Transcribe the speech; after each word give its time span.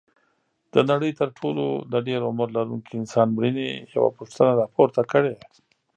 د 0.73 0.75
نړۍ 0.89 1.11
تر 1.19 1.29
ټولو 1.37 1.65
د 1.91 1.95
ډېر 2.07 2.21
عمر 2.29 2.47
لرونکي 2.57 2.91
انسان 3.01 3.27
مړینې 3.37 3.67
یوه 3.95 4.09
پوښتنه 4.17 4.51
راپورته 4.61 5.01
کړې. 5.11 5.33